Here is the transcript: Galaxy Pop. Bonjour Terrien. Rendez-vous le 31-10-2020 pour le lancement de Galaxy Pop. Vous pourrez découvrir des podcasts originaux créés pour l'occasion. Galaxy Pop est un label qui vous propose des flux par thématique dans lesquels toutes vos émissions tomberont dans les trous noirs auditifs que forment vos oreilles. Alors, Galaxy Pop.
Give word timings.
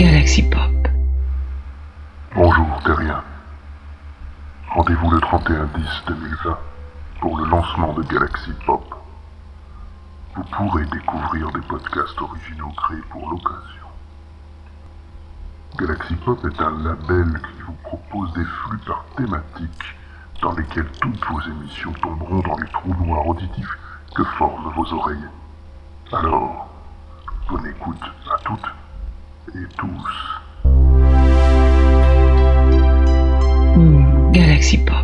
Galaxy 0.00 0.42
Pop. 0.44 0.88
Bonjour 2.34 2.82
Terrien. 2.86 3.22
Rendez-vous 4.70 5.10
le 5.10 5.18
31-10-2020 5.18 6.56
pour 7.20 7.36
le 7.36 7.44
lancement 7.44 7.92
de 7.92 8.02
Galaxy 8.04 8.50
Pop. 8.64 8.94
Vous 10.34 10.42
pourrez 10.44 10.86
découvrir 10.86 11.50
des 11.52 11.60
podcasts 11.60 12.18
originaux 12.18 12.72
créés 12.78 13.02
pour 13.10 13.28
l'occasion. 13.28 13.86
Galaxy 15.78 16.14
Pop 16.14 16.42
est 16.46 16.62
un 16.62 16.78
label 16.82 17.38
qui 17.38 17.62
vous 17.66 17.76
propose 17.82 18.32
des 18.32 18.46
flux 18.46 18.78
par 18.86 19.04
thématique 19.18 19.84
dans 20.40 20.52
lesquels 20.52 20.90
toutes 21.02 21.26
vos 21.26 21.42
émissions 21.42 21.92
tomberont 22.00 22.40
dans 22.40 22.56
les 22.56 22.68
trous 22.68 22.94
noirs 23.04 23.26
auditifs 23.26 23.78
que 24.14 24.24
forment 24.24 24.72
vos 24.74 24.94
oreilles. 24.94 25.28
Alors, 26.10 26.69
Galaxy 34.32 34.78
Pop. 34.84 34.99